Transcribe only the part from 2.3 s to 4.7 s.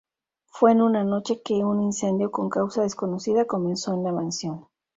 con causa desconocida comenzó en la mansión.